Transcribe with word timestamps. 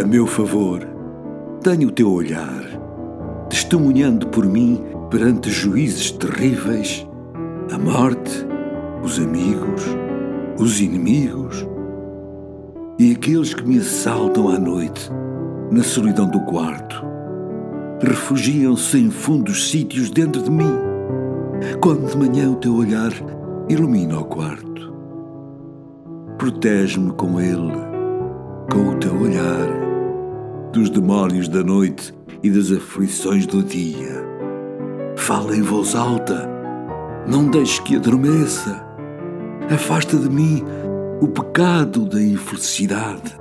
meu 0.00 0.26
favor, 0.26 0.80
tenha 1.62 1.86
o 1.86 1.90
teu 1.90 2.10
olhar, 2.10 2.64
testemunhando 3.50 4.26
por 4.28 4.46
mim 4.46 4.82
perante 5.10 5.50
juízes 5.50 6.10
terríveis, 6.10 7.06
a 7.70 7.78
morte, 7.78 8.46
os 9.04 9.18
amigos, 9.18 9.82
os 10.58 10.80
inimigos 10.80 11.66
e 12.98 13.12
aqueles 13.12 13.52
que 13.52 13.66
me 13.66 13.78
assaltam 13.78 14.48
à 14.48 14.58
noite, 14.58 15.10
na 15.70 15.82
solidão 15.82 16.28
do 16.28 16.40
quarto. 16.40 17.04
Refugiam-se 18.00 18.98
em 18.98 19.10
fundos 19.10 19.70
sítios 19.70 20.10
dentro 20.10 20.42
de 20.42 20.50
mim, 20.50 20.72
quando 21.80 22.10
de 22.10 22.16
manhã 22.16 22.50
o 22.50 22.56
teu 22.56 22.74
olhar 22.74 23.12
ilumina 23.68 24.18
o 24.18 24.24
quarto. 24.24 24.92
Protege-me 26.38 27.12
com 27.12 27.40
ele, 27.40 27.72
com 28.72 28.88
o 28.88 28.94
teu 28.96 29.14
olhar, 29.20 29.81
dos 30.72 30.88
demónios 30.88 31.48
da 31.48 31.62
noite 31.62 32.14
e 32.42 32.50
das 32.50 32.72
aflições 32.72 33.46
do 33.46 33.62
dia. 33.62 34.24
Fala 35.16 35.54
em 35.54 35.60
voz 35.60 35.94
alta, 35.94 36.48
não 37.28 37.48
deixes 37.48 37.78
que 37.80 37.96
adormeça. 37.96 38.82
Afasta 39.70 40.16
de 40.16 40.30
mim 40.30 40.64
o 41.20 41.28
pecado 41.28 42.06
da 42.06 42.20
infelicidade. 42.20 43.36